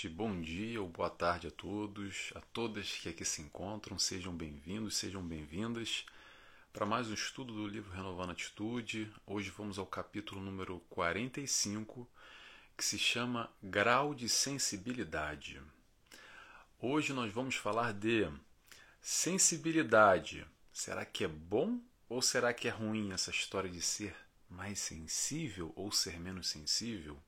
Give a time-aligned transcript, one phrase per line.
[0.00, 4.34] noite, bom dia ou boa tarde a todos, a todas que aqui se encontram, sejam
[4.34, 6.06] bem-vindos, sejam bem-vindas
[6.72, 9.12] para mais um estudo do livro Renovando Atitude.
[9.26, 12.08] Hoje vamos ao capítulo número 45,
[12.78, 15.60] que se chama Grau de Sensibilidade.
[16.80, 18.26] Hoje nós vamos falar de
[19.02, 20.46] sensibilidade.
[20.72, 21.78] Será que é bom
[22.08, 24.16] ou será que é ruim essa história de ser
[24.48, 27.20] mais sensível ou ser menos sensível?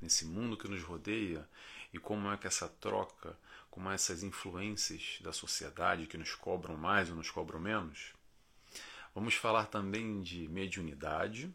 [0.00, 1.48] nesse mundo que nos rodeia
[1.96, 3.36] e como é que essa troca,
[3.70, 8.12] como essas influências da sociedade que nos cobram mais ou nos cobram menos.
[9.14, 11.50] Vamos falar também de mediunidade,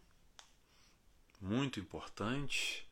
[1.40, 2.88] muito importante.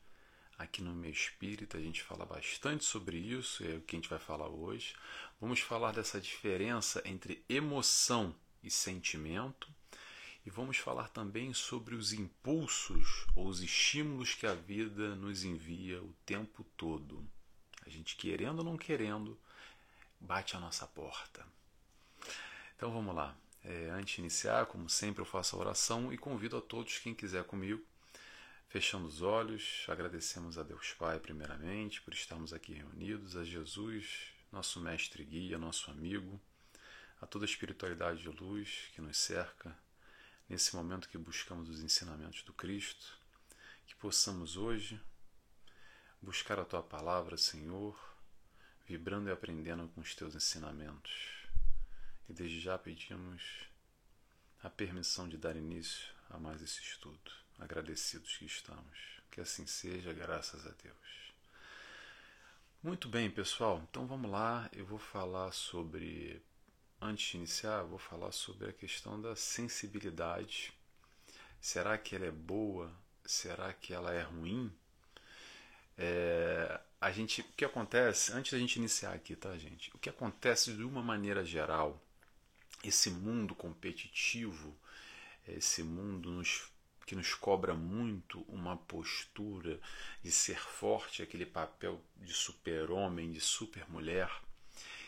[0.56, 4.10] Aqui no meio espírita a gente fala bastante sobre isso, é o que a gente
[4.10, 4.94] vai falar hoje.
[5.40, 8.32] Vamos falar dessa diferença entre emoção
[8.62, 9.68] e sentimento
[10.46, 16.00] e vamos falar também sobre os impulsos ou os estímulos que a vida nos envia
[16.00, 17.26] o tempo todo.
[17.90, 19.36] A gente querendo ou não querendo,
[20.20, 21.44] bate a nossa porta.
[22.76, 23.36] Então vamos lá.
[23.64, 27.16] É, antes de iniciar, como sempre, eu faço a oração e convido a todos, quem
[27.16, 27.84] quiser comigo,
[28.68, 34.80] fechando os olhos, agradecemos a Deus Pai, primeiramente, por estarmos aqui reunidos, a Jesus, nosso
[34.80, 36.40] mestre guia, nosso amigo,
[37.20, 39.76] a toda a espiritualidade de luz que nos cerca,
[40.48, 43.18] nesse momento que buscamos os ensinamentos do Cristo,
[43.84, 45.00] que possamos hoje
[46.22, 47.98] buscar a tua palavra, Senhor,
[48.86, 51.12] vibrando e aprendendo com os teus ensinamentos.
[52.28, 53.42] E desde já pedimos
[54.62, 58.98] a permissão de dar início a mais esse estudo, agradecidos que estamos.
[59.30, 61.32] Que assim seja, graças a Deus.
[62.82, 64.68] Muito bem, pessoal, então vamos lá.
[64.72, 66.42] Eu vou falar sobre
[67.02, 70.70] Antes de iniciar, vou falar sobre a questão da sensibilidade.
[71.58, 72.92] Será que ela é boa?
[73.24, 74.70] Será que ela é ruim?
[76.02, 79.90] É, a gente, o que acontece, antes da gente iniciar aqui, tá, gente?
[79.94, 82.02] O que acontece de uma maneira geral,
[82.82, 84.74] esse mundo competitivo,
[85.46, 86.70] esse mundo nos,
[87.04, 89.78] que nos cobra muito uma postura
[90.22, 94.30] de ser forte, aquele papel de super-homem, de super-mulher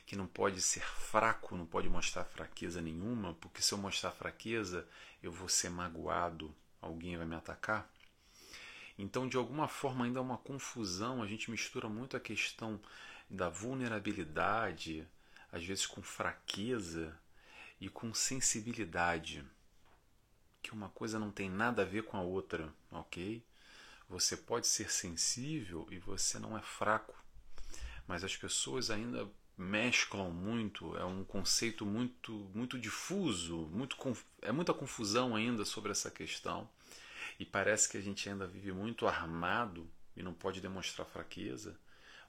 [0.05, 4.87] que não pode ser fraco, não pode mostrar fraqueza nenhuma, porque se eu mostrar fraqueza,
[5.23, 7.91] eu vou ser magoado, alguém vai me atacar.
[9.03, 12.81] Então, de alguma forma, ainda há uma confusão, a gente mistura muito a questão
[13.29, 15.05] da vulnerabilidade,
[15.51, 17.13] às vezes com fraqueza
[17.81, 19.45] e com sensibilidade,
[20.63, 23.45] que uma coisa não tem nada a ver com a outra, ok?
[24.09, 27.17] Você pode ser sensível e você não é fraco,
[28.07, 33.97] mas as pessoas ainda mesclam muito, é um conceito muito muito difuso, muito
[34.41, 36.71] é muita confusão ainda sobre essa questão.
[37.39, 41.79] E parece que a gente ainda vive muito armado e não pode demonstrar fraqueza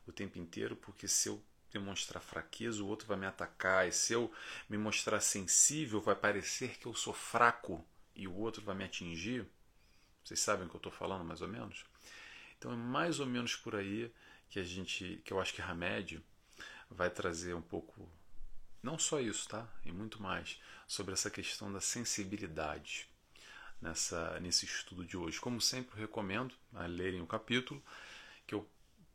[0.08, 1.41] o tempo inteiro, porque se eu
[1.72, 4.31] demonstrar fraqueza, o outro vai me atacar, e se eu
[4.69, 7.84] me mostrar sensível, vai parecer que eu sou fraco
[8.16, 9.46] e o outro vai me atingir.
[10.24, 11.84] Vocês sabem o que eu estou falando, mais ou menos?
[12.58, 14.14] Então é mais ou menos por aí
[14.50, 16.24] que a gente, que eu acho que Hamed
[16.90, 18.08] vai trazer um pouco,
[18.81, 19.68] não só isso, tá?
[19.84, 23.09] E muito mais sobre essa questão da sensibilidade
[23.84, 25.40] nessa nesse estudo de hoje.
[25.40, 27.84] Como sempre, recomendo a lerem o capítulo,
[28.48, 28.68] que eu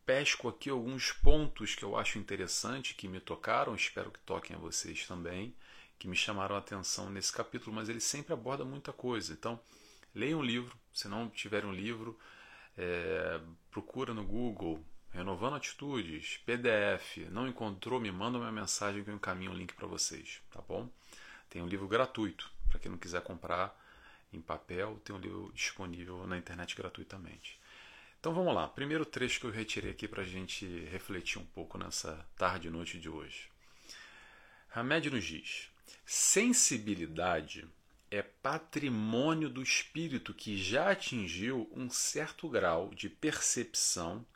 [0.05, 4.59] pesco aqui alguns pontos que eu acho interessante, que me tocaram, espero que toquem a
[4.59, 5.55] vocês também,
[5.99, 9.33] que me chamaram a atenção nesse capítulo, mas ele sempre aborda muita coisa.
[9.33, 9.59] Então,
[10.15, 12.19] leiam um livro, se não tiverem um livro,
[12.77, 13.41] é,
[13.71, 17.29] procura no Google Renovando Atitudes, PDF.
[17.31, 17.99] Não encontrou?
[17.99, 20.89] Me manda uma mensagem que eu encaminho o link para vocês, tá bom?
[21.49, 22.51] Tem um livro gratuito.
[22.69, 23.75] Para quem não quiser comprar
[24.33, 27.59] em papel, tem um livro disponível na internet gratuitamente.
[28.21, 28.67] Então vamos lá.
[28.67, 32.71] Primeiro trecho que eu retirei aqui para a gente refletir um pouco nessa tarde e
[32.71, 33.49] noite de hoje.
[34.75, 35.71] Hamed nos diz:
[36.05, 37.67] sensibilidade
[38.11, 44.27] é patrimônio do espírito que já atingiu um certo grau de percepção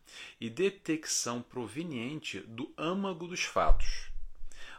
[0.41, 4.12] e detecção proveniente do âmago dos fatos.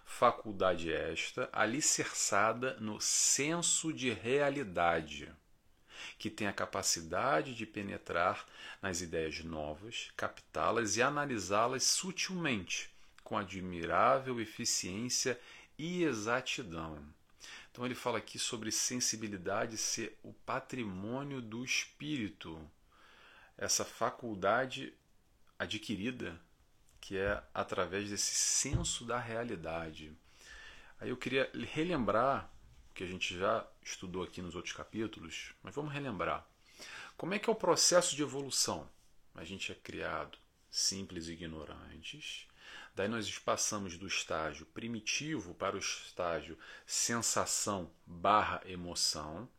[0.05, 5.31] Faculdade esta alicerçada no senso de realidade,
[6.17, 8.45] que tem a capacidade de penetrar
[8.81, 12.89] nas ideias novas, captá-las e analisá-las sutilmente,
[13.23, 15.39] com admirável eficiência
[15.77, 17.03] e exatidão.
[17.71, 22.59] Então ele fala aqui sobre sensibilidade ser o patrimônio do espírito,
[23.57, 24.93] essa faculdade
[25.57, 26.39] adquirida
[27.03, 30.15] que é através desse senso da realidade.
[31.01, 32.49] Aí eu queria relembrar
[32.93, 36.47] que a gente já estudou aqui nos outros capítulos, mas vamos relembrar.
[37.17, 38.89] Como é que é o processo de evolução?
[39.35, 40.37] A gente é criado
[40.71, 42.47] simples e ignorantes.
[42.95, 46.57] Daí nós passamos do estágio primitivo para o estágio
[46.87, 49.49] sensação barra emoção,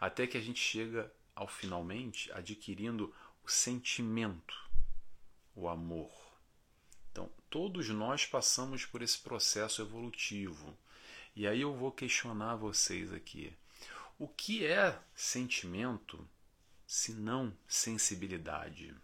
[0.00, 3.14] até que a gente chega ao finalmente adquirindo
[3.44, 4.56] o sentimento,
[5.54, 6.25] o amor.
[7.48, 10.76] Todos nós passamos por esse processo evolutivo.
[11.34, 13.54] E aí eu vou questionar vocês aqui.
[14.18, 16.26] O que é sentimento
[16.86, 18.94] se não sensibilidade?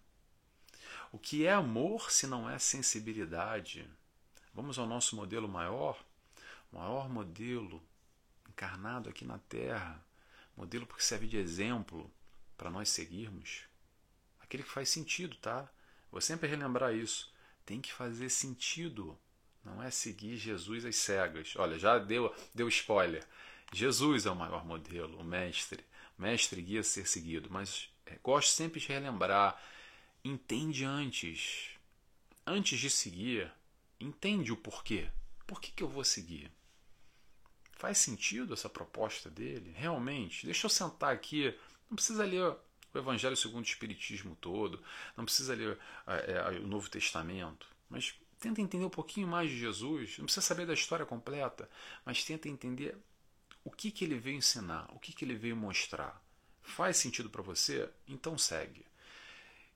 [1.12, 3.88] O que é amor se não é sensibilidade?
[4.54, 6.02] Vamos ao nosso modelo maior?
[6.72, 7.82] O maior modelo
[8.48, 10.02] encarnado aqui na Terra,
[10.56, 12.10] modelo porque serve de exemplo
[12.56, 13.64] para nós seguirmos.
[14.40, 15.70] Aquele que faz sentido, tá?
[16.10, 17.31] Vou sempre relembrar isso.
[17.64, 19.18] Tem que fazer sentido.
[19.64, 21.54] Não é seguir Jesus às cegas.
[21.56, 23.26] Olha, já deu, deu spoiler.
[23.72, 25.84] Jesus é o maior modelo, o mestre.
[26.18, 27.48] Mestre guia a ser seguido.
[27.50, 29.60] Mas é, gosto sempre de relembrar
[30.24, 31.70] entende antes.
[32.46, 33.52] Antes de seguir,
[34.00, 35.08] entende o porquê.
[35.46, 36.50] Por que, que eu vou seguir?
[37.72, 39.72] Faz sentido essa proposta dele?
[39.76, 40.46] Realmente?
[40.46, 41.56] Deixa eu sentar aqui.
[41.88, 42.56] Não precisa ler
[42.92, 44.82] o Evangelho segundo o Espiritismo todo,
[45.16, 49.58] não precisa ler é, é, o Novo Testamento, mas tenta entender um pouquinho mais de
[49.58, 50.18] Jesus.
[50.18, 51.70] Não precisa saber da história completa,
[52.04, 52.96] mas tenta entender
[53.64, 56.20] o que, que ele veio ensinar, o que, que ele veio mostrar.
[56.62, 57.88] Faz sentido para você?
[58.08, 58.84] Então segue.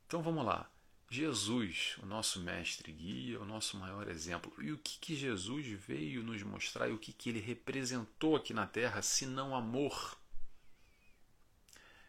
[0.07, 0.69] Então vamos lá.
[1.09, 4.53] Jesus, o nosso mestre guia, o nosso maior exemplo.
[4.61, 8.53] E o que, que Jesus veio nos mostrar e o que, que ele representou aqui
[8.53, 10.19] na Terra, se não amor?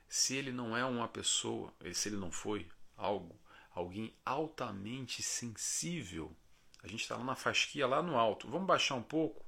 [0.08, 3.40] Se ele não é uma pessoa, se ele não foi algo,
[3.72, 6.36] alguém altamente sensível,
[6.82, 8.50] a gente está lá na fasquia, lá no alto.
[8.50, 9.46] Vamos baixar um pouco,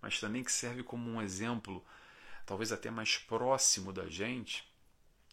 [0.00, 1.84] mas também que serve como um exemplo,
[2.46, 4.66] talvez até mais próximo da gente,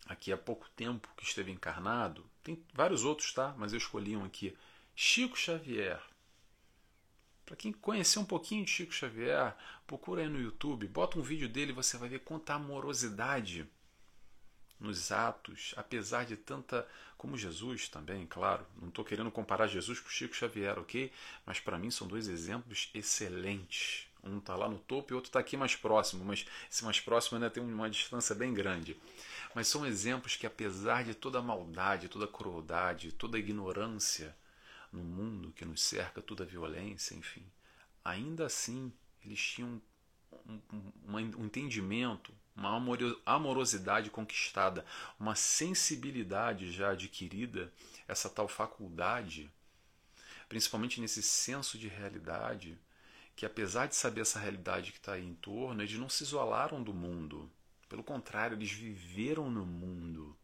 [0.05, 3.55] aqui há pouco tempo que esteve encarnado, tem vários outros, tá?
[3.57, 4.55] Mas eu escolhi um aqui.
[4.95, 6.01] Chico Xavier.
[7.45, 9.55] Para quem conhecer um pouquinho de Chico Xavier,
[9.85, 13.69] procura aí no YouTube, bota um vídeo dele você vai ver quanta amorosidade
[14.79, 16.87] nos atos, apesar de tanta.
[17.17, 18.65] Como Jesus também, claro.
[18.79, 21.11] Não estou querendo comparar Jesus com Chico Xavier, ok?
[21.45, 24.07] Mas para mim são dois exemplos excelentes.
[24.23, 27.37] Um está lá no topo e outro está aqui mais próximo, mas esse mais próximo
[27.37, 28.99] ainda tem uma distância bem grande.
[29.53, 34.35] Mas são exemplos que, apesar de toda a maldade, toda a crueldade, toda a ignorância
[34.91, 37.45] no mundo que nos cerca, toda a violência, enfim,
[38.03, 38.91] ainda assim
[39.23, 39.81] eles tinham
[40.47, 42.81] um, um, um entendimento, uma
[43.25, 44.85] amorosidade conquistada,
[45.19, 47.71] uma sensibilidade já adquirida,
[48.07, 49.51] essa tal faculdade,
[50.47, 52.77] principalmente nesse senso de realidade,
[53.35, 56.81] que apesar de saber essa realidade que está aí em torno, eles não se isolaram
[56.81, 57.51] do mundo.
[57.89, 60.35] Pelo contrário, eles viveram no mundo,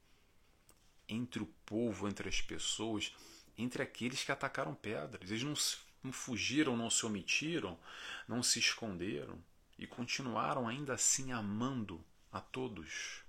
[1.07, 3.15] entre o povo, entre as pessoas,
[3.57, 5.31] entre aqueles que atacaram pedras.
[5.31, 5.53] Eles não,
[6.03, 7.79] não fugiram, não se omitiram,
[8.27, 9.41] não se esconderam
[9.81, 13.23] e continuaram ainda assim amando a todos,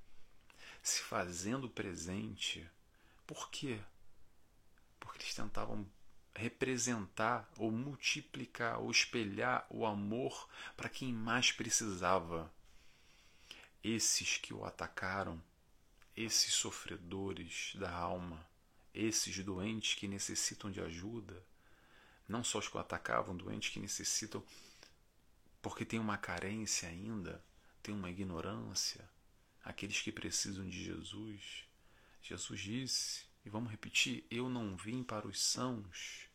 [0.83, 2.69] se fazendo presente.
[3.27, 3.81] Por quê?
[5.01, 5.91] Porque eles tentavam
[6.35, 10.47] representar ou multiplicar ou espelhar o amor
[10.77, 12.53] para quem mais precisava
[13.83, 15.43] esses que o atacaram,
[16.15, 18.47] esses sofredores da alma,
[18.93, 21.43] esses doentes que necessitam de ajuda,
[22.29, 24.45] não só os que o atacavam, doentes que necessitam
[25.63, 27.43] porque tem uma carência ainda,
[27.83, 29.09] tem uma ignorância,
[29.63, 31.65] aqueles que precisam de Jesus.
[32.21, 36.29] Jesus disse, e vamos repetir: Eu não vim para os sãos.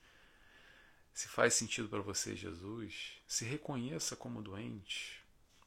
[1.14, 5.22] Se faz sentido para você, Jesus, se reconheça como doente.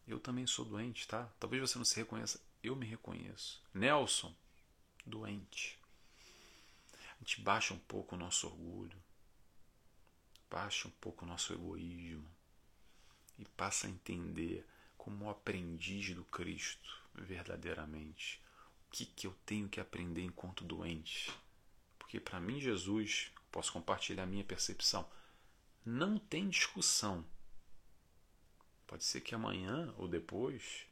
[0.06, 1.30] Eu também sou doente, tá?
[1.38, 3.62] Talvez você não se reconheça, eu me reconheço.
[3.74, 4.34] Nelson,
[5.04, 5.78] doente.
[7.16, 8.96] A gente baixa um pouco o nosso orgulho,
[10.48, 12.39] baixa um pouco o nosso egoísmo
[13.40, 14.64] e passa a entender
[14.96, 18.40] como aprendiz do Cristo verdadeiramente
[18.86, 21.32] o que, que eu tenho que aprender enquanto doente.
[21.98, 25.08] Porque para mim, Jesus, posso compartilhar a minha percepção,
[25.84, 27.24] não tem discussão
[28.90, 30.84] Pode ser que amanhã ou depois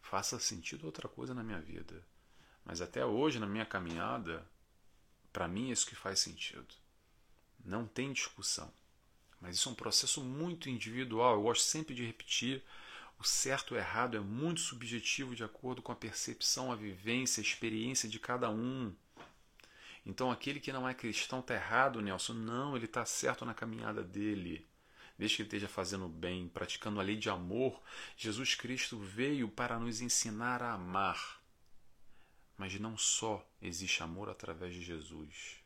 [0.00, 2.02] faça sentido outra coisa na minha vida.
[2.64, 4.42] Mas até hoje, na minha caminhada,
[5.30, 6.74] para mim é isso que faz sentido.
[7.62, 8.72] Não tem discussão.
[9.40, 11.34] Mas isso é um processo muito individual.
[11.34, 12.62] Eu gosto sempre de repetir:
[13.18, 17.44] o certo ou errado é muito subjetivo de acordo com a percepção, a vivência, a
[17.44, 18.94] experiência de cada um.
[20.04, 22.34] Então, aquele que não é cristão está errado, Nelson.
[22.34, 24.66] Não, ele está certo na caminhada dele
[25.20, 27.82] desde que ele esteja fazendo bem, praticando a lei de amor,
[28.16, 31.42] Jesus Cristo veio para nos ensinar a amar.
[32.56, 35.58] Mas não só existe amor através de Jesus.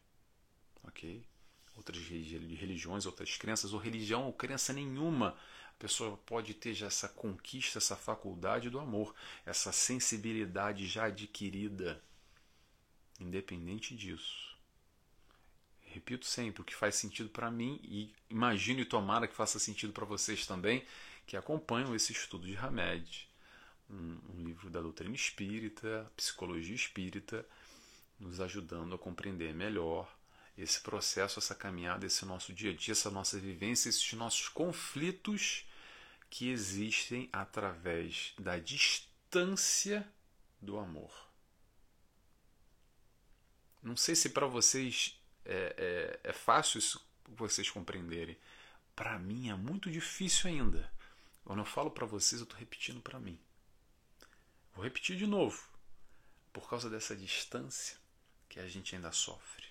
[0.83, 1.25] ok?
[1.77, 5.37] Outras religiões, outras crenças, ou religião ou crença nenhuma.
[5.71, 9.15] A pessoa pode ter já essa conquista, essa faculdade do amor,
[9.45, 12.03] essa sensibilidade já adquirida.
[13.19, 14.55] Independente disso.
[15.81, 19.93] Repito sempre, o que faz sentido para mim, e imagino e tomara que faça sentido
[19.93, 20.85] para vocês também,
[21.27, 23.29] que acompanham esse estudo de Hamed,
[23.89, 27.47] um, um livro da doutrina espírita, psicologia espírita,
[28.19, 30.14] nos ajudando a compreender melhor
[30.57, 35.67] esse processo, essa caminhada, esse nosso dia a dia, essa nossa vivência, esses nossos conflitos
[36.31, 40.07] que existem através da distância
[40.61, 41.13] do amor.
[43.83, 48.37] Não sei se para vocês é, é, é, fácil isso vocês compreenderem.
[48.97, 50.91] Para mim é muito difícil ainda.
[51.45, 53.39] Quando eu falo para vocês, eu estou repetindo para mim.
[54.75, 55.63] Vou repetir de novo.
[56.53, 57.99] Por causa dessa distância
[58.49, 59.64] que a gente ainda sofre.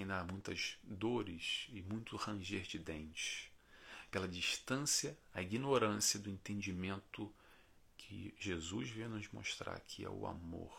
[0.00, 3.50] Que ainda há muitas dores e muito ranger de dentes.
[4.10, 7.30] Pela distância, a ignorância do entendimento
[7.98, 10.72] que Jesus veio nos mostrar que é o amor.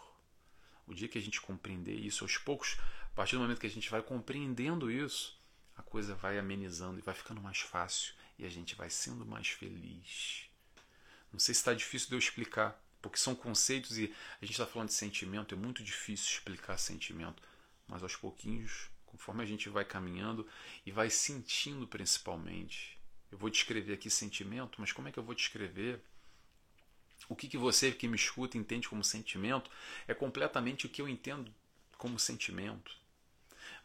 [0.88, 2.80] O dia que a gente compreender isso, aos poucos,
[3.12, 5.40] a partir do momento que a gente vai compreendendo isso,
[5.78, 9.50] a coisa vai amenizando e vai ficando mais fácil e a gente vai sendo mais
[9.50, 10.50] feliz.
[11.32, 14.12] Não sei se está difícil de eu explicar, porque são conceitos e
[14.42, 17.44] a gente está falando de sentimento, é muito difícil explicar sentimento,
[17.88, 20.48] mas aos pouquinhos, conforme a gente vai caminhando
[20.86, 22.98] e vai sentindo principalmente.
[23.30, 26.02] Eu vou descrever aqui sentimento, mas como é que eu vou descrever?
[27.28, 29.70] O que, que você que me escuta entende como sentimento
[30.08, 31.54] é completamente o que eu entendo
[31.98, 32.98] como sentimento.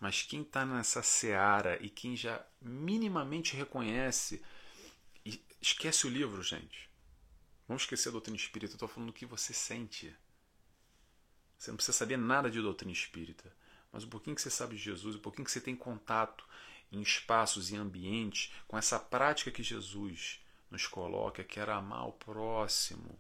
[0.00, 4.42] Mas quem está nessa seara e quem já minimamente reconhece,
[5.61, 6.88] esquece o livro, gente.
[7.66, 10.14] Vamos esquecer a doutrina espírita, eu estou falando do que você sente.
[11.59, 13.52] Você não precisa saber nada de doutrina espírita,
[13.96, 16.46] mas um pouquinho que você sabe de Jesus, um pouquinho que você tem contato
[16.92, 20.38] em espaços e ambientes com essa prática que Jesus
[20.70, 23.18] nos coloca, que era amar o próximo.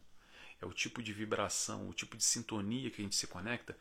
[0.60, 3.74] É o tipo de vibração, o tipo de sintonia que a gente se conecta.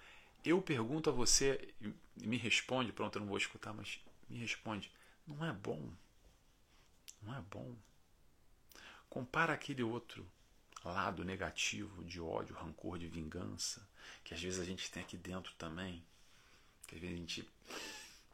[0.45, 3.99] Eu pergunto a você, e me responde, pronto, eu não vou escutar, mas
[4.29, 4.89] me responde.
[5.27, 5.91] Não é bom.
[7.21, 7.75] Não é bom.
[9.09, 10.25] Compara aquele outro
[10.81, 13.85] lado negativo de ódio, rancor, de vingança,
[14.23, 16.01] que às vezes a gente tem aqui dentro também,
[16.93, 17.49] às vezes a gente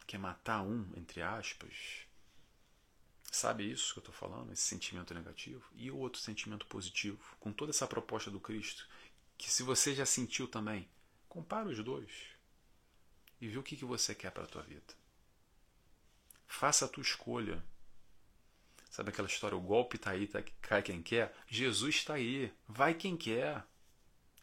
[0.06, 2.06] quer matar um, entre aspas.
[3.32, 4.52] Sabe isso que eu estou falando?
[4.52, 5.64] Esse sentimento negativo?
[5.74, 8.86] E o outro sentimento positivo, com toda essa proposta do Cristo,
[9.38, 10.90] que se você já sentiu também,
[11.30, 12.12] compara os dois
[13.40, 14.94] e vê o que, que você quer para a tua vida.
[16.46, 17.64] Faça a tua escolha
[18.92, 21.34] Sabe aquela história, o golpe está aí, tá, cai quem quer?
[21.48, 23.64] Jesus está aí, vai quem quer.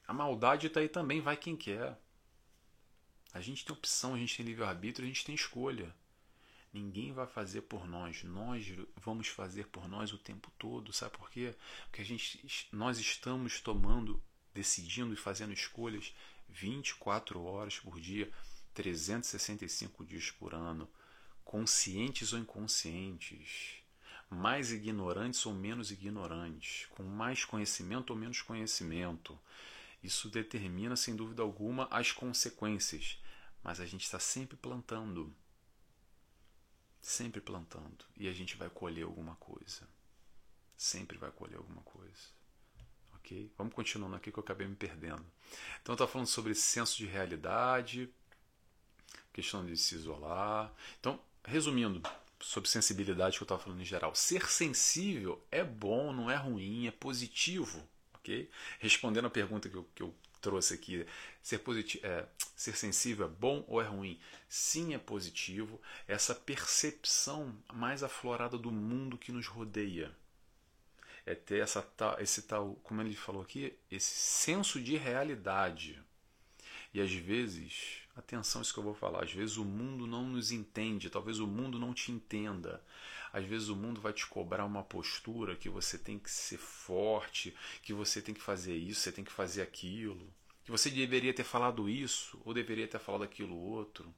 [0.06, 2.00] A maldade está aí também, vai quem quer.
[3.38, 5.94] A gente tem opção, a gente tem livre-arbítrio, a gente tem escolha.
[6.72, 8.66] Ninguém vai fazer por nós, nós
[8.96, 10.92] vamos fazer por nós o tempo todo.
[10.92, 11.54] Sabe por quê?
[11.84, 16.14] Porque a gente, nós estamos tomando, decidindo e fazendo escolhas
[16.48, 18.30] 24 horas por dia,
[18.74, 20.88] 365 dias por ano,
[21.44, 23.78] conscientes ou inconscientes
[24.30, 29.38] mais ignorantes ou menos ignorantes, com mais conhecimento ou menos conhecimento.
[30.02, 33.18] Isso determina, sem dúvida alguma, as consequências.
[33.62, 35.34] Mas a gente está sempre plantando.
[37.00, 38.04] Sempre plantando.
[38.16, 39.88] E a gente vai colher alguma coisa.
[40.76, 42.38] Sempre vai colher alguma coisa.
[43.16, 43.52] Ok?
[43.58, 45.24] Vamos continuando aqui que eu acabei me perdendo.
[45.82, 48.08] Então, está falando sobre senso de realidade,
[49.32, 50.72] questão de se isolar.
[51.00, 52.00] Então, resumindo,
[52.40, 54.14] sobre sensibilidade que eu estava falando em geral.
[54.14, 57.86] Ser sensível é bom, não é ruim, é positivo.
[58.78, 61.06] Respondendo a pergunta que eu, que eu trouxe aqui,
[61.42, 64.18] ser, positivo, é, ser sensível é bom ou é ruim?
[64.48, 65.80] Sim, é positivo.
[66.06, 70.10] Essa percepção mais aflorada do mundo que nos rodeia.
[71.26, 71.86] É ter essa,
[72.20, 76.00] esse tal, como ele falou aqui, esse senso de realidade.
[76.94, 79.22] E às vezes Atenção isso que eu vou falar.
[79.22, 82.82] Às vezes o mundo não nos entende, talvez o mundo não te entenda.
[83.32, 87.56] Às vezes o mundo vai te cobrar uma postura que você tem que ser forte,
[87.80, 90.28] que você tem que fazer isso, você tem que fazer aquilo,
[90.64, 94.12] que você deveria ter falado isso ou deveria ter falado aquilo outro.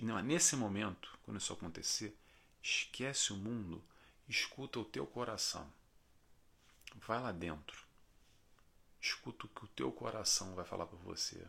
[0.00, 2.14] Não, nesse momento, quando isso acontecer,
[2.62, 3.82] esquece o mundo,
[4.28, 5.66] escuta o teu coração.
[6.96, 7.82] Vai lá dentro.
[9.00, 11.42] Escuta o que o teu coração vai falar para você.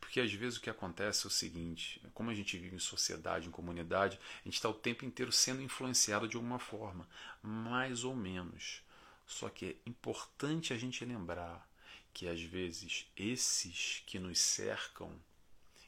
[0.00, 3.48] Porque às vezes o que acontece é o seguinte: como a gente vive em sociedade,
[3.48, 7.08] em comunidade, a gente está o tempo inteiro sendo influenciado de alguma forma,
[7.42, 8.82] mais ou menos.
[9.26, 11.68] Só que é importante a gente lembrar
[12.12, 15.12] que às vezes esses que nos cercam,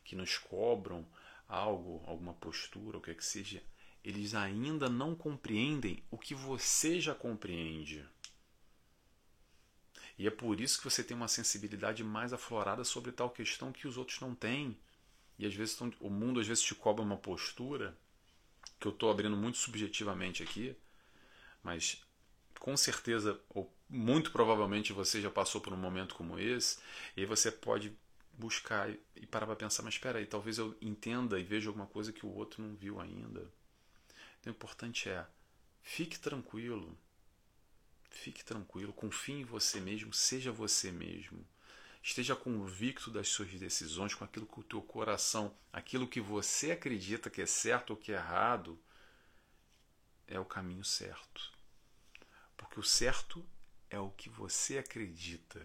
[0.04, 1.06] que nos cobram
[1.48, 3.62] algo, alguma postura, o que é que seja,
[4.04, 8.04] eles ainda não compreendem o que você já compreende.
[10.22, 13.88] E é por isso que você tem uma sensibilidade mais aflorada sobre tal questão que
[13.88, 14.78] os outros não têm.
[15.36, 17.98] E às vezes o mundo às vezes te cobra uma postura
[18.78, 20.76] que eu estou abrindo muito subjetivamente aqui,
[21.60, 22.06] mas
[22.60, 26.78] com certeza ou muito provavelmente você já passou por um momento como esse,
[27.16, 27.92] e você pode
[28.32, 32.12] buscar e parar para pensar, mas espera aí, talvez eu entenda e veja alguma coisa
[32.12, 33.40] que o outro não viu ainda.
[34.38, 35.26] Então, o importante é,
[35.82, 36.96] fique tranquilo,
[38.12, 41.46] fique tranquilo, confie em você mesmo, seja você mesmo.
[42.02, 47.30] Esteja convicto das suas decisões, com aquilo que o teu coração, aquilo que você acredita
[47.30, 48.78] que é certo ou que é errado,
[50.26, 51.52] é o caminho certo.
[52.56, 53.44] Porque o certo
[53.88, 55.64] é o que você acredita.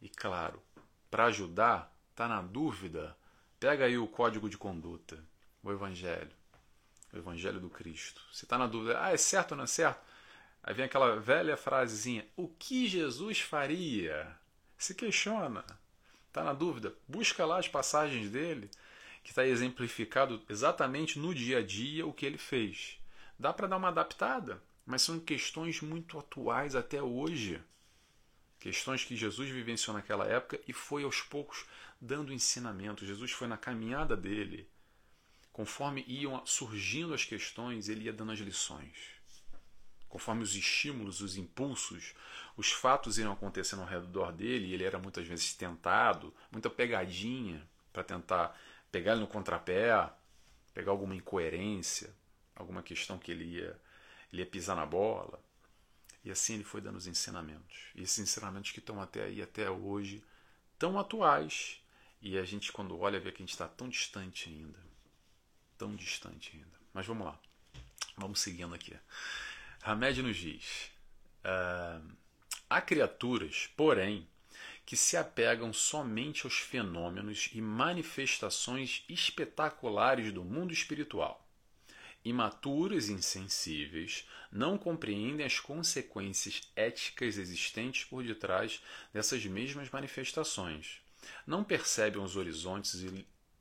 [0.00, 0.62] E claro,
[1.10, 3.16] para ajudar, tá na dúvida,
[3.58, 5.22] pega aí o código de conduta,
[5.62, 6.34] o evangelho,
[7.12, 8.22] o evangelho do Cristo.
[8.32, 10.00] Se está na dúvida, ah, é certo ou não é certo?
[10.68, 14.36] Aí vem aquela velha frasezinha: o que Jesus faria?
[14.76, 15.64] Se questiona.
[16.26, 16.94] Está na dúvida?
[17.08, 18.70] Busca lá as passagens dele,
[19.24, 23.00] que está exemplificado exatamente no dia a dia o que ele fez.
[23.38, 27.58] Dá para dar uma adaptada, mas são questões muito atuais até hoje.
[28.60, 31.64] Questões que Jesus vivenciou naquela época e foi aos poucos
[31.98, 33.06] dando ensinamento.
[33.06, 34.68] Jesus foi na caminhada dele.
[35.50, 39.17] Conforme iam surgindo as questões, ele ia dando as lições
[40.08, 42.14] conforme os estímulos, os impulsos,
[42.56, 47.66] os fatos iam acontecendo ao redor dele, e ele era muitas vezes tentado, muita pegadinha
[47.92, 48.58] para tentar
[48.90, 50.10] pegar ele no contrapé,
[50.72, 52.14] pegar alguma incoerência,
[52.54, 53.80] alguma questão que ele ia,
[54.32, 55.40] ele ia pisar na bola.
[56.24, 57.90] E assim ele foi dando os ensinamentos.
[57.94, 60.22] E esses ensinamentos que estão até aí, até hoje,
[60.78, 61.80] tão atuais.
[62.20, 64.78] E a gente, quando olha, vê que a gente está tão distante ainda.
[65.76, 66.78] Tão distante ainda.
[66.92, 67.38] Mas vamos lá.
[68.16, 68.96] Vamos seguindo aqui.
[69.88, 70.90] Hamed nos diz:
[71.46, 72.06] uh,
[72.68, 74.28] há criaturas, porém,
[74.84, 81.42] que se apegam somente aos fenômenos e manifestações espetaculares do mundo espiritual.
[82.22, 91.00] Imaturos e insensíveis, não compreendem as consequências éticas existentes por detrás dessas mesmas manifestações.
[91.46, 93.02] Não percebem os horizontes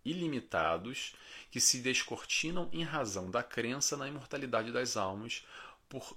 [0.03, 1.13] ilimitados
[1.49, 5.45] que se descortinam em razão da crença na imortalidade das almas
[5.89, 6.15] por,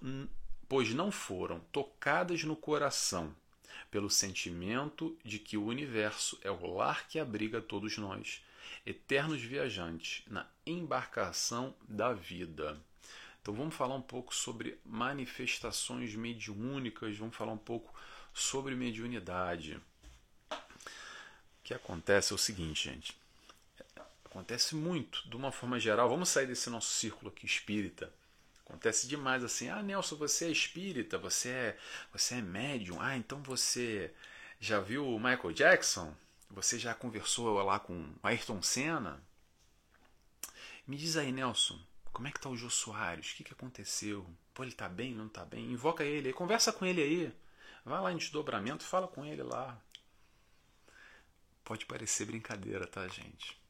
[0.68, 3.35] pois não foram tocadas no coração
[3.90, 8.42] pelo sentimento de que o universo é o lar que abriga todos nós,
[8.87, 12.78] eternos viajantes na embarcação da vida.
[13.42, 17.92] Então vamos falar um pouco sobre manifestações mediúnicas, vamos falar um pouco
[18.33, 19.80] sobre mediunidade.
[20.52, 20.56] O
[21.64, 23.16] que acontece é o seguinte, gente.
[24.24, 26.09] Acontece muito, de uma forma geral.
[26.09, 28.12] Vamos sair desse nosso círculo aqui espírita
[28.70, 29.68] Acontece demais assim.
[29.68, 31.78] Ah, Nelson, você é espírita, você é,
[32.12, 33.00] você é médium.
[33.00, 34.14] Ah, então você
[34.61, 36.14] já viu o Michael Jackson?
[36.48, 39.20] Você já conversou lá com Ayrton Senna?
[40.87, 41.80] Me diz aí, Nelson,
[42.12, 43.33] como é que tá o Jô Soares?
[43.33, 44.24] O que, que aconteceu?
[44.54, 45.72] Pô, ele tá bem, não tá bem?
[45.72, 47.35] Invoca ele aí, conversa com ele aí.
[47.85, 49.76] Vai lá em desdobramento, fala com ele lá.
[51.64, 53.61] Pode parecer brincadeira, tá, gente?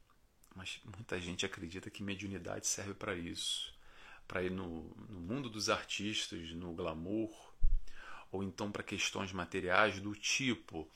[0.54, 3.79] Mas muita gente acredita que mediunidade serve para isso
[4.30, 7.32] para ir no, no mundo dos artistas, no glamour,
[8.30, 10.88] ou então para questões materiais do tipo: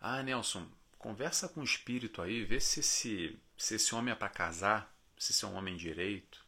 [0.00, 4.28] Ah, Nelson, conversa com o espírito aí, vê se esse, se esse homem é para
[4.28, 6.46] casar, se esse é um homem direito,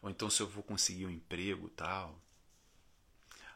[0.00, 2.16] ou então se eu vou conseguir um emprego tal.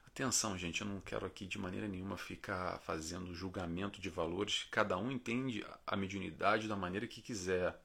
[0.05, 4.99] Atenção, gente, eu não quero aqui de maneira nenhuma ficar fazendo julgamento de valores, cada
[4.99, 7.81] um entende a mediunidade da maneira que quiser,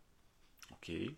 [0.71, 1.15] ok?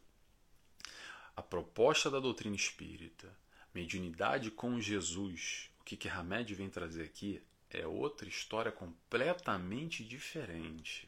[1.35, 3.35] A proposta da doutrina espírita,
[3.73, 11.07] mediunidade com Jesus, o que Hamed vem trazer aqui é outra história completamente diferente.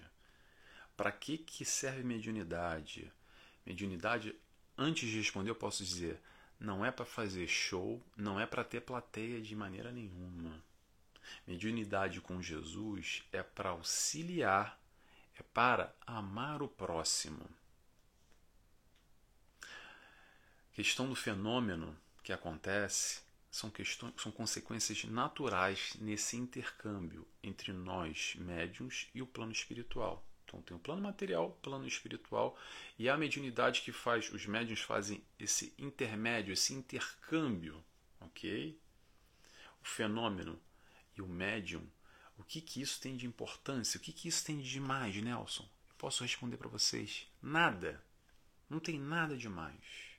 [0.95, 3.11] Para que, que serve mediunidade?
[3.65, 4.35] Mediunidade,
[4.77, 6.19] antes de responder, eu posso dizer,
[6.59, 10.61] não é para fazer show, não é para ter plateia de maneira nenhuma.
[11.45, 14.79] Mediunidade com Jesus é para auxiliar,
[15.39, 17.47] é para amar o próximo.
[20.77, 29.07] Questão do fenômeno que acontece são, questões, são consequências naturais nesse intercâmbio entre nós, médiums,
[29.11, 30.23] e o plano espiritual.
[30.45, 32.55] Então tem o plano material, plano espiritual
[32.99, 37.83] e a mediunidade que faz, os médiums fazem esse intermédio, esse intercâmbio,
[38.21, 38.79] ok?
[39.81, 40.61] O fenômeno
[41.17, 41.89] e o médium,
[42.37, 43.97] o que, que isso tem de importância?
[43.97, 45.63] O que, que isso tem de demais, Nelson?
[45.89, 47.99] Eu posso responder para vocês Nada.
[48.69, 50.16] Não tem nada demais.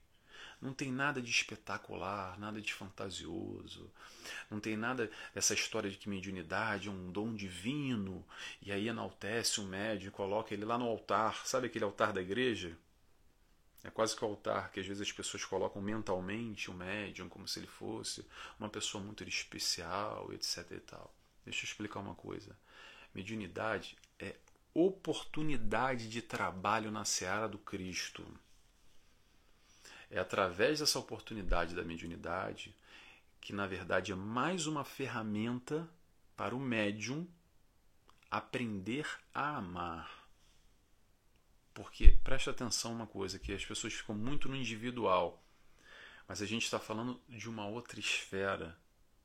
[0.60, 3.90] Não tem nada de espetacular, nada de fantasioso.
[4.50, 8.24] Não tem nada dessa história de que mediunidade é um dom divino
[8.60, 11.46] e aí enaltece o médium, coloca ele lá no altar.
[11.46, 12.76] Sabe aquele altar da igreja?
[13.84, 17.46] É quase que o altar que às vezes as pessoas colocam mentalmente o médium como
[17.46, 18.26] se ele fosse
[18.58, 21.14] uma pessoa muito especial, etc e tal.
[21.44, 22.56] Deixa eu explicar uma coisa.
[23.14, 24.34] Mediunidade é
[24.74, 28.26] oportunidade de trabalho na seara do Cristo.
[30.10, 32.74] É através dessa oportunidade da mediunidade
[33.40, 35.88] que, na verdade, é mais uma ferramenta
[36.36, 37.26] para o médium
[38.30, 40.28] aprender a amar.
[41.72, 45.42] Porque preste atenção uma coisa que as pessoas ficam muito no individual,
[46.26, 48.76] mas a gente está falando de uma outra esfera,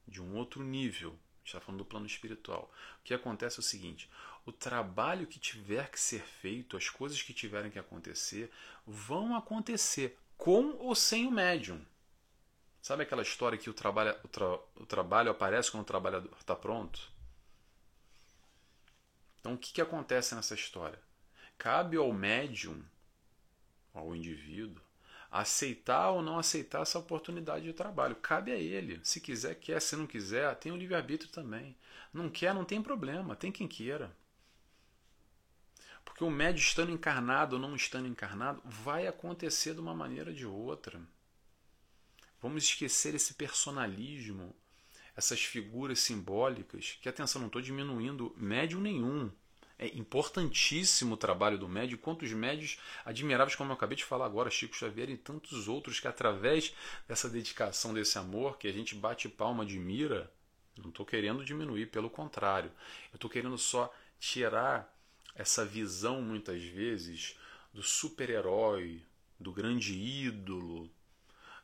[0.07, 1.17] de um outro nível.
[1.43, 2.71] Está falando do plano espiritual.
[3.01, 4.09] O que acontece é o seguinte:
[4.45, 8.49] o trabalho que tiver que ser feito, as coisas que tiverem que acontecer,
[8.87, 11.79] vão acontecer com ou sem o médium.
[12.81, 16.53] Sabe aquela história que o trabalho, o, tra, o trabalho aparece quando o trabalhador está
[16.53, 17.09] pronto?
[19.39, 20.99] Então, o que, que acontece nessa história?
[21.57, 22.83] Cabe ao médium,
[23.93, 24.83] ao indivíduo,
[25.31, 28.17] aceitar ou não aceitar essa oportunidade de trabalho.
[28.17, 28.99] Cabe a ele.
[29.01, 29.81] Se quiser, quer.
[29.81, 31.73] Se não quiser, tem o livre-arbítrio também.
[32.13, 33.33] Não quer, não tem problema.
[33.33, 34.13] Tem quem queira.
[36.03, 40.35] Porque o médio estando encarnado ou não estando encarnado vai acontecer de uma maneira ou
[40.35, 41.01] de outra.
[42.41, 44.53] Vamos esquecer esse personalismo,
[45.15, 49.31] essas figuras simbólicas, que atenção, não estou diminuindo médium nenhum.
[49.79, 54.51] É importantíssimo o trabalho do médio, quantos médios admiráveis, como eu acabei de falar agora,
[54.51, 56.73] Chico Xavier e tantos outros que através
[57.07, 60.31] dessa dedicação, desse amor, que a gente bate palma, admira,
[60.77, 62.71] não estou querendo diminuir, pelo contrário,
[63.11, 64.92] eu estou querendo só tirar
[65.35, 67.37] essa visão muitas vezes
[67.73, 69.03] do super-herói,
[69.39, 70.89] do grande ídolo,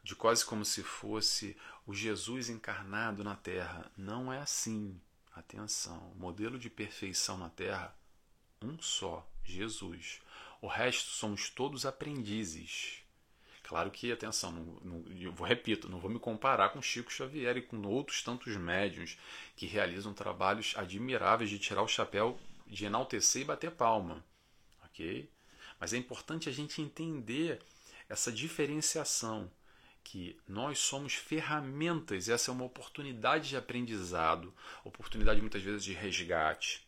[0.04, 1.56] de quase como se fosse
[1.86, 3.92] o Jesus encarnado na Terra.
[3.96, 5.00] Não é assim.
[5.36, 7.96] Atenção, modelo de perfeição na Terra,
[8.62, 10.20] um só, Jesus.
[10.62, 13.04] O resto somos todos aprendizes.
[13.64, 17.62] Claro que, atenção, não, não, eu repito, não vou me comparar com Chico Xavier e
[17.62, 19.18] com outros tantos médiuns
[19.56, 22.38] que realizam trabalhos admiráveis de tirar o chapéu
[22.70, 24.24] de enaltecer e bater palma,
[24.86, 25.30] ok?
[25.80, 27.60] Mas é importante a gente entender
[28.08, 29.52] essa diferenciação
[30.04, 34.54] que nós somos ferramentas, essa é uma oportunidade de aprendizado,
[34.84, 36.88] oportunidade muitas vezes de resgate,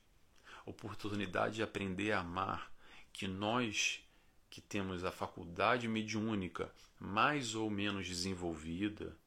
[0.65, 2.71] oportunidade de aprender a amar,
[3.11, 4.03] que nós
[4.49, 9.17] que temos a faculdade mediúnica mais ou menos desenvolvida,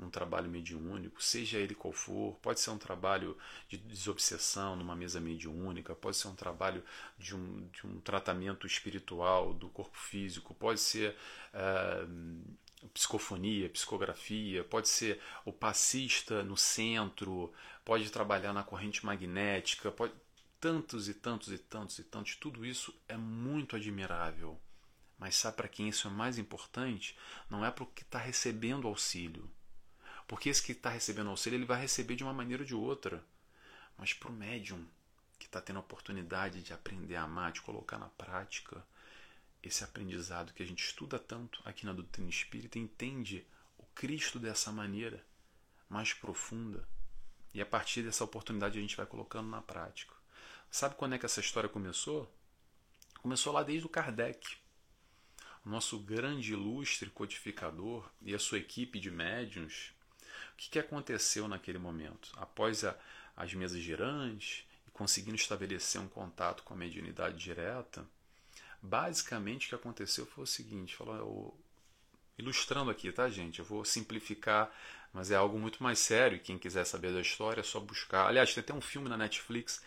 [0.00, 3.36] um trabalho mediúnico, seja ele qual for, pode ser um trabalho
[3.68, 6.84] de desobsessão numa mesa mediúnica, pode ser um trabalho
[7.18, 11.16] de um, de um tratamento espiritual do corpo físico, pode ser
[11.52, 17.52] uh, psicofonia, psicografia, pode ser o passista no centro,
[17.84, 20.12] pode trabalhar na corrente magnética, pode
[20.60, 24.60] tantos e tantos e tantos e tantos, tudo isso é muito admirável.
[25.18, 27.18] Mas sabe para quem isso é mais importante?
[27.50, 29.50] Não é para o que está recebendo auxílio
[30.28, 33.24] porque esse que está recebendo auxílio, ele vai receber de uma maneira ou de outra.
[33.96, 34.86] Mas para o médium,
[35.38, 38.84] que está tendo a oportunidade de aprender a amar, de colocar na prática
[39.62, 43.44] esse aprendizado que a gente estuda tanto aqui na doutrina espírita, entende
[43.78, 45.24] o Cristo dessa maneira
[45.88, 46.86] mais profunda.
[47.54, 50.14] E a partir dessa oportunidade a gente vai colocando na prática.
[50.70, 52.30] Sabe quando é que essa história começou?
[53.22, 54.58] Começou lá desde o Kardec.
[55.64, 59.96] O nosso grande ilustre codificador e a sua equipe de médiuns
[60.58, 62.30] que, que aconteceu naquele momento?
[62.36, 62.94] Após a,
[63.36, 68.04] as mesas girantes e conseguindo estabelecer um contato com a mediunidade direta,
[68.82, 71.54] basicamente o que aconteceu foi o seguinte: falou, eu,
[72.36, 73.60] ilustrando aqui, tá, gente?
[73.60, 74.70] Eu vou simplificar,
[75.12, 76.40] mas é algo muito mais sério.
[76.40, 78.26] Quem quiser saber da história é só buscar.
[78.26, 79.80] Aliás, tem até um filme na Netflix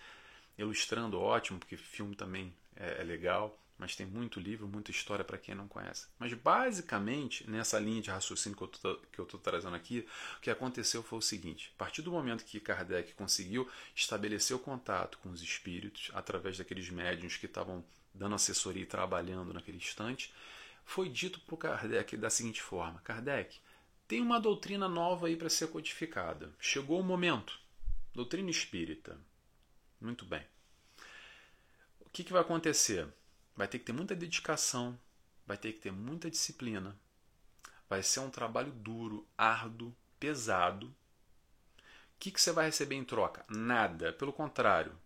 [0.58, 5.40] ilustrando, ótimo, porque filme também é, é legal mas tem muito livro, muita história para
[5.40, 6.06] quem não conhece.
[6.20, 8.56] Mas basicamente, nessa linha de raciocínio
[9.12, 12.46] que eu estou trazendo aqui, o que aconteceu foi o seguinte: a partir do momento
[12.46, 18.36] que Kardec conseguiu estabelecer o contato com os espíritos, através daqueles médiums que estavam dando
[18.36, 20.32] assessoria e trabalhando naquele instante,
[20.86, 23.60] foi dito para o Kardec da seguinte forma: Kardec,
[24.08, 26.54] tem uma doutrina nova aí para ser codificada.
[26.60, 27.60] Chegou o momento.
[28.14, 29.20] Doutrina espírita.
[30.00, 30.46] Muito bem.
[32.00, 33.12] O que, que vai acontecer?
[33.62, 35.00] Vai ter que ter muita dedicação,
[35.46, 36.98] vai ter que ter muita disciplina.
[37.88, 40.88] Vai ser um trabalho duro, árduo, pesado.
[40.88, 40.94] O
[42.18, 43.46] que, que você vai receber em troca?
[43.48, 44.14] Nada.
[44.14, 44.98] Pelo contrário,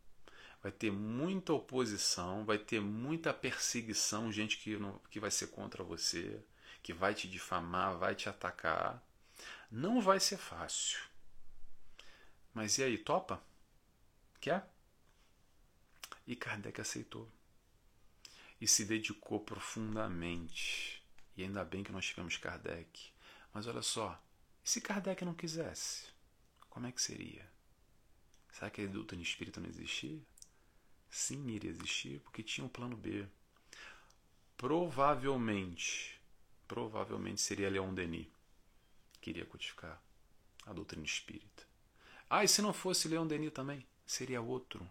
[0.63, 5.83] vai ter muita oposição, vai ter muita perseguição, gente que, não, que vai ser contra
[5.83, 6.41] você,
[6.81, 9.03] que vai te difamar, vai te atacar.
[9.69, 11.01] Não vai ser fácil.
[12.53, 13.43] Mas e aí, topa?
[14.39, 14.65] Quer?
[16.25, 17.29] E Kardec aceitou.
[18.59, 21.03] E se dedicou profundamente.
[21.35, 23.11] E ainda bem que nós tivemos Kardec.
[23.53, 24.21] Mas olha só,
[24.63, 26.07] e se Kardec não quisesse?
[26.69, 27.49] Como é que seria?
[28.51, 30.19] Será que a doutrina espírita não existia?
[31.09, 33.27] Sim, iria existir, porque tinha um plano B.
[34.57, 36.19] Provavelmente,
[36.67, 38.27] provavelmente seria Leon Denis
[39.21, 40.01] que iria codificar
[40.65, 41.63] a doutrina espírita.
[42.29, 43.85] Ah, e se não fosse Leon Denis também?
[44.05, 44.87] Seria outro.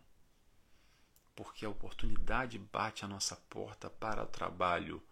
[1.34, 5.02] Porque a oportunidade bate à nossa porta para o trabalho.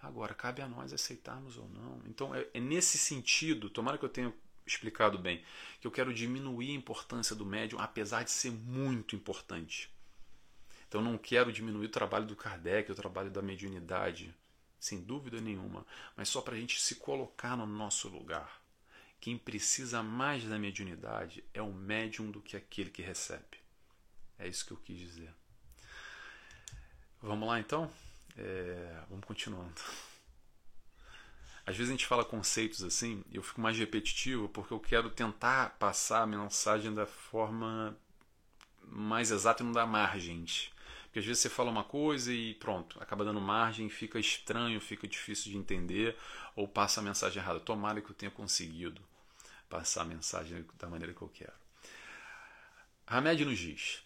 [0.00, 2.02] Agora, cabe a nós aceitarmos ou não.
[2.06, 4.34] Então, é, é nesse sentido, tomara que eu tenha
[4.66, 5.44] explicado bem,
[5.80, 9.90] que eu quero diminuir a importância do médium, apesar de ser muito importante.
[10.88, 14.34] Então não quero diminuir o trabalho do Kardec, o trabalho da mediunidade,
[14.78, 18.60] sem dúvida nenhuma, mas só para a gente se colocar no nosso lugar.
[19.20, 23.58] Quem precisa mais da mediunidade é o médium do que aquele que recebe.
[24.38, 25.32] É isso que eu quis dizer.
[27.22, 27.88] Vamos lá então?
[28.36, 29.80] É, vamos continuando.
[31.64, 35.70] Às vezes a gente fala conceitos assim, eu fico mais repetitivo porque eu quero tentar
[35.78, 37.96] passar a mensagem da forma
[38.84, 40.72] mais exata e não dar margens.
[41.04, 45.06] Porque às vezes você fala uma coisa e pronto, acaba dando margem, fica estranho, fica
[45.06, 46.16] difícil de entender
[46.56, 47.60] ou passa a mensagem errada.
[47.60, 49.00] Tomara que eu tenha conseguido
[49.68, 51.52] passar a mensagem da maneira que eu quero.
[53.06, 54.02] Hamed nos diz: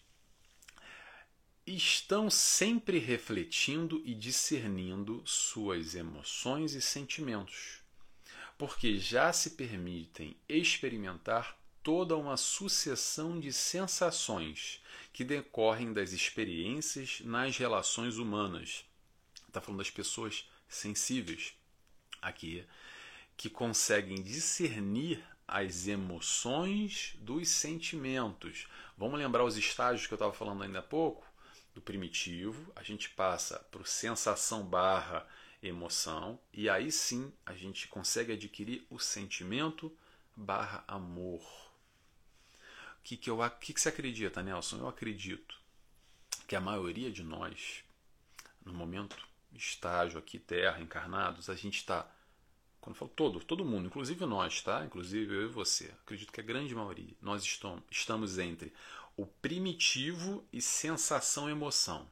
[1.67, 7.79] estão sempre refletindo e discernindo suas emoções e sentimentos,
[8.57, 17.57] porque já se permitem experimentar toda uma sucessão de sensações que decorrem das experiências nas
[17.57, 18.85] relações humanas.
[19.45, 21.53] Está falando das pessoas sensíveis
[22.21, 22.65] aqui,
[23.35, 28.67] que conseguem discernir as emoções dos sentimentos.
[28.97, 31.26] Vamos lembrar os estágios que eu estava falando ainda há pouco?
[31.77, 35.27] Do primitivo, a gente passa para o sensação barra
[35.61, 39.95] emoção, e aí sim a gente consegue adquirir o sentimento
[40.35, 41.67] barra amor
[43.07, 44.79] que, que, eu, que, que você acredita, Nelson?
[44.79, 45.57] Eu acredito
[46.45, 47.81] que a maioria de nós,
[48.65, 49.15] no momento,
[49.53, 52.05] estágio aqui, terra, encarnados, a gente está.
[52.81, 54.83] Quando eu falo todo, todo mundo, inclusive nós, tá?
[54.83, 55.85] Inclusive eu e você.
[56.03, 58.73] Acredito que a grande maioria, nós estamos, estamos entre
[59.17, 62.07] o primitivo e sensação-emoção.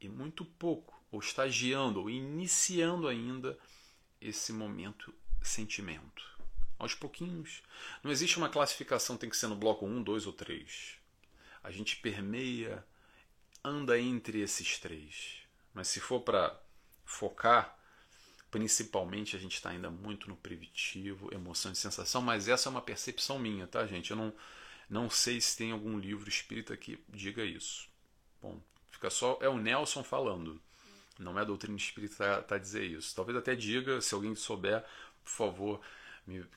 [0.00, 3.56] E muito pouco, ou estagiando, ou iniciando ainda
[4.20, 6.34] esse momento sentimento
[6.76, 7.62] aos pouquinhos.
[8.02, 10.96] Não existe uma classificação, tem que ser no bloco 1, 2 ou 3.
[11.62, 12.84] A gente permeia,
[13.62, 15.38] anda entre esses três.
[15.72, 16.60] Mas se for para
[17.04, 17.78] focar,
[18.50, 22.82] principalmente a gente está ainda muito no primitivo, emoção e sensação, mas essa é uma
[22.82, 24.10] percepção minha, tá, gente?
[24.10, 24.32] Eu não,
[24.88, 27.88] não sei se tem algum livro espírita que diga isso.
[28.40, 29.38] Bom, fica só.
[29.40, 30.60] É o Nelson falando.
[31.18, 33.14] Não é a doutrina espírita tá, dizer isso.
[33.14, 34.84] Talvez até diga, se alguém souber,
[35.22, 35.80] por favor,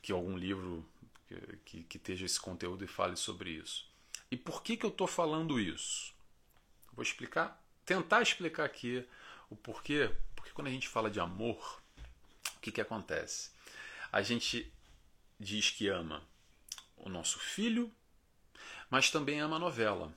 [0.01, 0.85] que algum livro
[1.65, 3.85] que, que esteja esse conteúdo e fale sobre isso.
[4.31, 6.13] E por que, que eu estou falando isso?
[6.93, 9.05] Vou explicar, tentar explicar aqui
[9.49, 10.11] o porquê.
[10.35, 11.81] Porque quando a gente fala de amor,
[12.55, 13.51] o que, que acontece?
[14.11, 14.71] A gente
[15.39, 16.23] diz que ama
[16.97, 17.91] o nosso filho,
[18.89, 20.13] mas também ama a novela.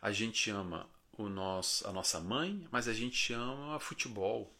[0.00, 4.54] A gente ama o nosso, a nossa mãe, mas a gente ama futebol.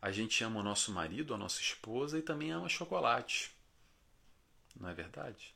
[0.00, 3.54] A gente ama o nosso marido, a nossa esposa e também ama chocolate.
[4.74, 5.54] Não é verdade?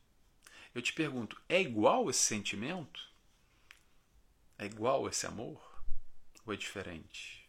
[0.75, 3.09] Eu te pergunto, é igual esse sentimento?
[4.59, 5.61] É igual esse amor?
[6.47, 7.49] Ou é diferente?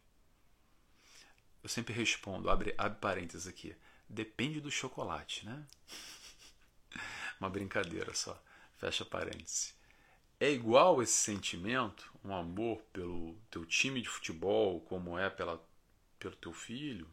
[1.61, 3.75] Eu sempre respondo, abre, abre parênteses aqui,
[4.07, 5.65] depende do chocolate, né?
[7.39, 8.41] Uma brincadeira só,
[8.77, 9.75] fecha parênteses.
[10.39, 15.61] É igual esse sentimento, um amor pelo teu time de futebol, como é pela
[16.19, 17.07] pelo teu filho,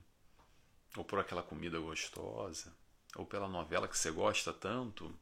[0.97, 2.75] ou por aquela comida gostosa,
[3.17, 5.15] ou pela novela que você gosta tanto,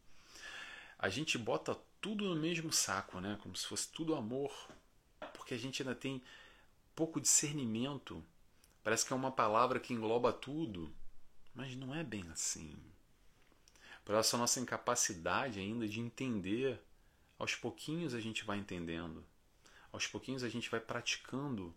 [0.99, 3.39] a gente bota tudo no mesmo saco, né?
[3.43, 4.53] Como se fosse tudo amor,
[5.35, 6.23] porque a gente ainda tem
[6.95, 8.25] pouco discernimento.
[8.83, 10.93] Parece que é uma palavra que engloba tudo,
[11.55, 12.77] mas não é bem assim.
[14.05, 16.81] Por essa nossa incapacidade ainda de entender,
[17.39, 19.25] aos pouquinhos a gente vai entendendo,
[19.93, 21.75] aos pouquinhos a gente vai praticando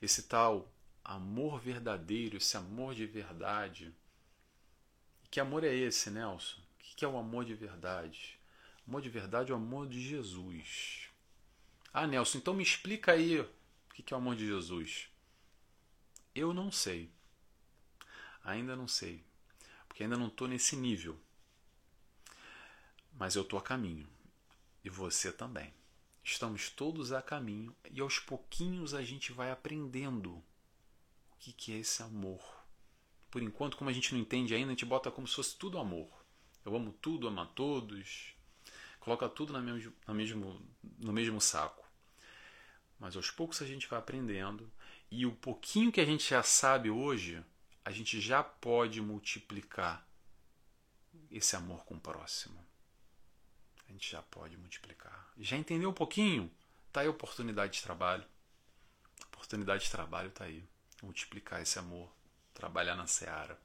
[0.00, 0.72] esse tal
[1.04, 3.94] amor verdadeiro, esse amor de verdade.
[5.30, 6.58] Que amor é esse, Nelson?
[6.58, 8.38] O que é o amor de verdade?
[8.86, 11.08] O amor de verdade é o amor de Jesus.
[11.92, 13.48] Ah, Nelson, então me explica aí o
[13.92, 15.08] que é o amor de Jesus.
[16.34, 17.10] Eu não sei.
[18.44, 19.24] Ainda não sei.
[19.88, 21.18] Porque ainda não estou nesse nível.
[23.18, 24.08] Mas eu estou a caminho.
[24.84, 25.74] E você também.
[26.22, 30.44] Estamos todos a caminho e aos pouquinhos a gente vai aprendendo o
[31.38, 32.40] que, que é esse amor.
[33.30, 35.78] Por enquanto, como a gente não entende ainda, a gente bota como se fosse tudo
[35.78, 36.08] amor.
[36.64, 38.34] Eu amo tudo, amo a todos.
[39.00, 40.62] Coloca tudo no mesmo, no mesmo,
[40.98, 41.86] no mesmo saco.
[42.98, 44.70] Mas aos poucos a gente vai aprendendo
[45.10, 47.42] e o pouquinho que a gente já sabe hoje,
[47.84, 50.06] a gente já pode multiplicar
[51.30, 52.67] esse amor com o próximo.
[53.88, 55.32] A gente já pode multiplicar.
[55.38, 56.50] Já entendeu um pouquinho?
[56.92, 58.24] Tá aí a oportunidade de trabalho.
[59.22, 60.62] A oportunidade de trabalho tá aí.
[61.02, 62.12] Multiplicar esse amor.
[62.52, 63.58] Trabalhar na seara.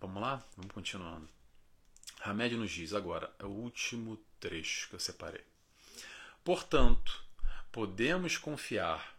[0.00, 0.44] Vamos lá?
[0.56, 1.28] Vamos continuando.
[2.24, 5.44] Hamed nos diz agora, é o último trecho que eu separei.
[6.44, 7.24] Portanto,
[7.70, 9.16] podemos confiar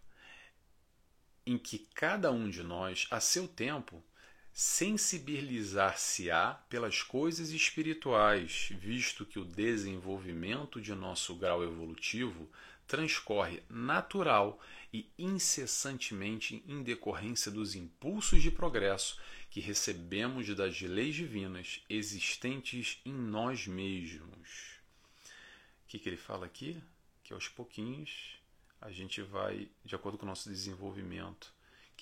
[1.45, 4.03] em que cada um de nós, a seu tempo,
[4.53, 12.47] sensibilizar-se-á pelas coisas espirituais, visto que o desenvolvimento de nosso grau evolutivo
[12.85, 14.61] transcorre natural
[14.93, 23.13] e incessantemente em decorrência dos impulsos de progresso que recebemos das leis divinas existentes em
[23.13, 24.77] nós mesmos.
[25.83, 26.79] O que, que ele fala aqui?
[27.23, 28.39] Que aos pouquinhos
[28.79, 31.52] a gente vai, de acordo com o nosso desenvolvimento,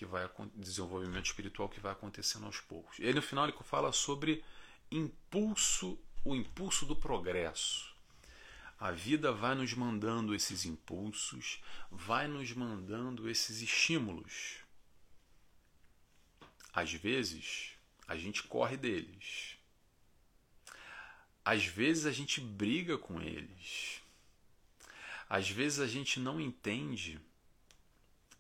[0.02, 2.98] que vai desenvolvimento espiritual que vai acontecendo aos poucos.
[2.98, 4.44] Ele no final ele fala sobre
[4.90, 7.94] impulso, o impulso do progresso.
[8.80, 11.62] A vida vai nos mandando esses impulsos,
[11.92, 14.56] vai nos mandando esses estímulos.
[16.74, 17.74] Às vezes,
[18.08, 19.56] a gente corre deles.
[21.46, 24.02] Às vezes a gente briga com eles.
[25.30, 27.22] Às vezes a gente não entende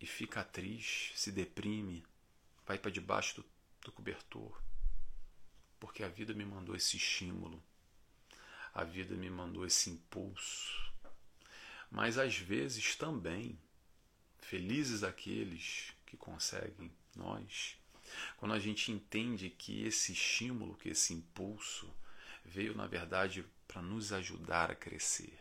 [0.01, 2.03] e fica triste, se deprime,
[2.65, 3.45] vai para debaixo do,
[3.81, 4.59] do cobertor.
[5.79, 7.61] Porque a vida me mandou esse estímulo,
[8.73, 10.91] a vida me mandou esse impulso.
[11.89, 13.57] Mas às vezes também,
[14.39, 17.77] felizes aqueles que conseguem, nós,
[18.37, 21.93] quando a gente entende que esse estímulo, que esse impulso
[22.43, 25.37] veio na verdade para nos ajudar a crescer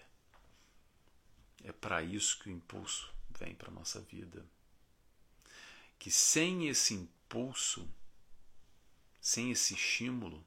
[1.65, 4.47] é para isso que o impulso vem para a nossa vida.
[5.99, 7.89] Que sem esse impulso,
[9.21, 10.45] sem esse estímulo,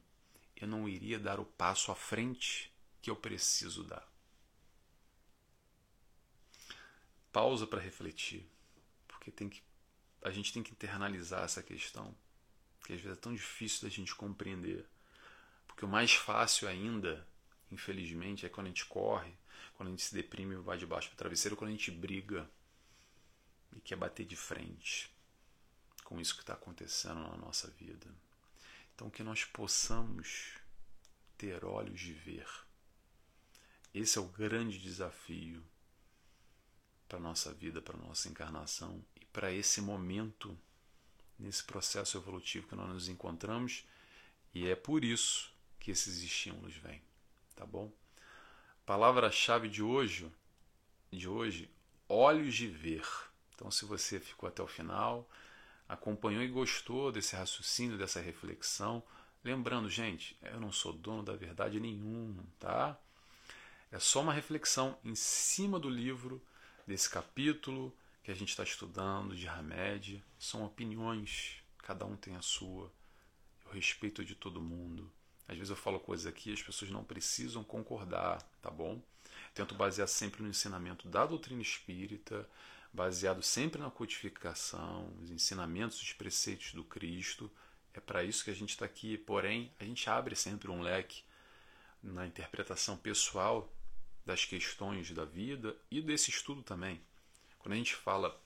[0.56, 4.08] eu não iria dar o passo à frente que eu preciso dar.
[7.30, 8.48] Pausa para refletir,
[9.08, 9.62] porque tem que,
[10.22, 12.16] a gente tem que internalizar essa questão,
[12.84, 14.86] que às vezes é tão difícil da gente compreender.
[15.66, 17.26] Porque o mais fácil ainda,
[17.70, 19.36] infelizmente, é quando a gente corre
[19.74, 22.48] quando a gente se deprime, vai de baixo para travesseiro, quando a gente briga
[23.74, 25.12] e quer bater de frente
[26.04, 28.06] com isso que está acontecendo na nossa vida.
[28.94, 30.54] Então, que nós possamos
[31.36, 32.46] ter olhos de ver.
[33.92, 35.64] Esse é o grande desafio
[37.08, 40.56] para a nossa vida, para a nossa encarnação e para esse momento,
[41.38, 43.84] nesse processo evolutivo que nós nos encontramos.
[44.52, 47.02] E é por isso que esses estímulos vêm,
[47.54, 47.92] tá bom?
[48.86, 50.30] Palavra-chave de hoje,
[51.10, 51.70] de hoje,
[52.08, 53.06] olhos de ver.
[53.54, 55.28] Então, se você ficou até o final,
[55.88, 59.02] acompanhou e gostou desse raciocínio, dessa reflexão,
[59.44, 62.98] lembrando, gente, eu não sou dono da verdade nenhuma, tá?
[63.92, 66.42] É só uma reflexão em cima do livro,
[66.86, 70.24] desse capítulo que a gente está estudando de Hamed.
[70.38, 72.90] São opiniões, cada um tem a sua.
[73.64, 75.10] Eu respeito de todo mundo.
[75.46, 79.00] Às vezes eu falo coisas aqui as pessoas não precisam concordar, tá bom?
[79.54, 82.48] Tento basear sempre no ensinamento da doutrina espírita,
[82.94, 87.50] baseado sempre na codificação, os ensinamentos, os preceitos do Cristo.
[87.92, 89.18] É para isso que a gente está aqui.
[89.18, 91.22] Porém, a gente abre sempre um leque
[92.00, 93.68] na interpretação pessoal
[94.24, 97.02] das questões da vida e desse estudo também.
[97.58, 98.40] Quando a gente fala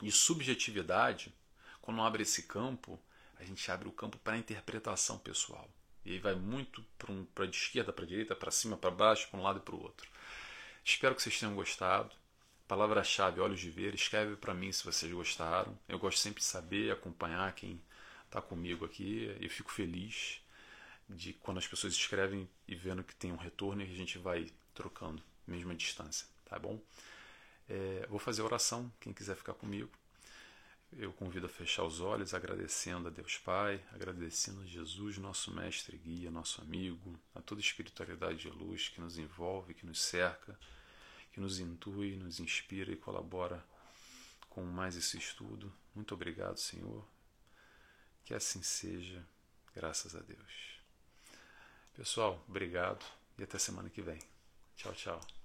[0.00, 1.34] de subjetividade,
[1.82, 3.00] quando abre esse campo,
[3.36, 5.68] a gente abre o campo para a interpretação pessoal.
[6.04, 9.28] E aí vai muito para um, a esquerda, para a direita, para cima, para baixo,
[9.28, 10.08] para um lado e para o outro.
[10.84, 12.14] Espero que vocês tenham gostado.
[12.68, 13.94] Palavra-chave, olhos de ver.
[13.94, 15.76] Escreve para mim se vocês gostaram.
[15.88, 17.80] Eu gosto sempre de saber, acompanhar quem
[18.26, 19.34] está comigo aqui.
[19.40, 20.42] Eu fico feliz
[21.08, 24.52] de quando as pessoas escrevem e vendo que tem um retorno e a gente vai
[24.74, 26.78] trocando, mesmo à distância, tá bom?
[27.70, 29.90] É, vou fazer oração, quem quiser ficar comigo.
[30.92, 35.96] Eu convido a fechar os olhos, agradecendo a Deus Pai, agradecendo a Jesus, nosso mestre
[35.96, 40.58] guia, nosso amigo, a toda a espiritualidade de luz que nos envolve, que nos cerca,
[41.38, 43.64] que nos intui, nos inspira e colabora
[44.50, 45.72] com mais esse estudo.
[45.94, 47.06] Muito obrigado, Senhor.
[48.24, 49.24] Que assim seja,
[49.72, 50.80] graças a Deus.
[51.94, 53.04] Pessoal, obrigado
[53.38, 54.18] e até semana que vem.
[54.76, 55.37] Tchau, tchau.